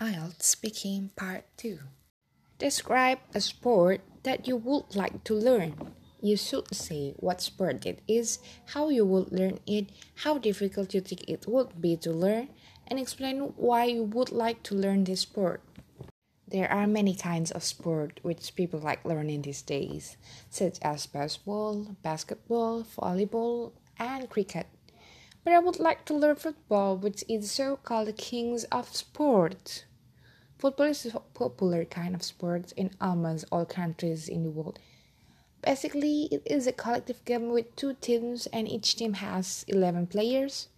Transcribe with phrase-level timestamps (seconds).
[0.00, 1.78] IELTS Speaking Part 2
[2.56, 5.74] Describe a sport that you would like to learn.
[6.22, 8.38] You should say what sport it is,
[8.72, 9.90] how you would learn it,
[10.24, 12.48] how difficult you think it would be to learn,
[12.86, 15.60] and explain why you would like to learn this sport.
[16.48, 20.16] There are many kinds of sport which people like learning these days,
[20.48, 24.66] such as baseball, basketball, volleyball, and cricket.
[25.44, 29.84] But I would like to learn football, which is so called the kings of sports.
[30.60, 34.78] Football is a popular kind of sport in almost all countries in the world.
[35.62, 40.68] Basically, it is a collective game with two teams, and each team has 11 players.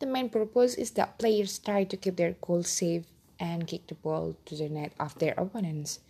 [0.00, 3.06] The main purpose is that players try to keep their goal safe
[3.40, 6.00] and kick the ball to the net of their opponents.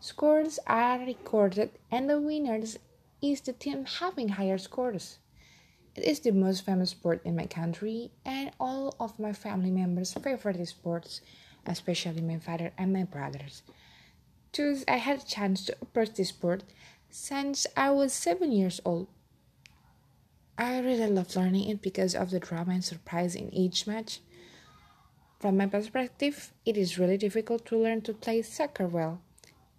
[0.00, 2.78] Scores are recorded, and the winners
[3.20, 5.18] is the team having higher scores.
[5.94, 10.14] It is the most famous sport in my country, and all of my family members
[10.14, 11.20] favor this sport
[11.66, 13.62] especially my father and my brothers.
[14.52, 16.64] Thus, I had a chance to approach this sport
[17.10, 19.08] since I was seven years old.
[20.58, 24.20] I really love learning it because of the drama and surprise in each match.
[25.40, 29.20] From my perspective, it is really difficult to learn to play soccer well.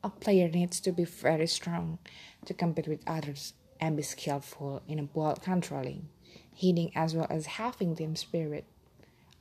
[0.03, 1.99] A player needs to be very strong
[2.45, 6.09] to compete with others and be skillful in ball controlling,
[6.53, 8.65] hitting, as well as having team spirit.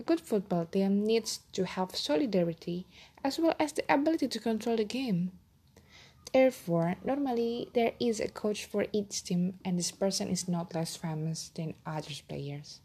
[0.00, 2.86] A good football team needs to have solidarity
[3.22, 5.32] as well as the ability to control the game.
[6.32, 10.96] Therefore, normally there is a coach for each team, and this person is not less
[10.96, 12.80] famous than other players.